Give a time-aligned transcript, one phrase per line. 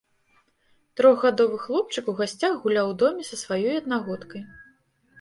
[1.01, 4.43] Трохгадовы хлопчык у гасцях гуляў у доме са сваёй аднагодкай.